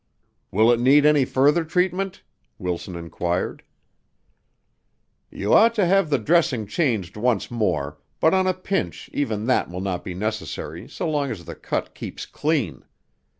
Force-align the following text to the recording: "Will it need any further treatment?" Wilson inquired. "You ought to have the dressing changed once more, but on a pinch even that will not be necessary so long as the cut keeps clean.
"Will 0.49 0.71
it 0.71 0.79
need 0.79 1.05
any 1.05 1.25
further 1.25 1.63
treatment?" 1.63 2.23
Wilson 2.57 2.95
inquired. 2.95 3.61
"You 5.29 5.53
ought 5.53 5.75
to 5.75 5.85
have 5.85 6.09
the 6.09 6.17
dressing 6.17 6.65
changed 6.65 7.15
once 7.15 7.51
more, 7.51 7.99
but 8.19 8.33
on 8.33 8.47
a 8.47 8.53
pinch 8.55 9.11
even 9.13 9.45
that 9.45 9.69
will 9.69 9.79
not 9.81 10.03
be 10.03 10.15
necessary 10.15 10.87
so 10.89 11.07
long 11.07 11.29
as 11.29 11.45
the 11.45 11.53
cut 11.53 11.93
keeps 11.93 12.25
clean. 12.25 12.83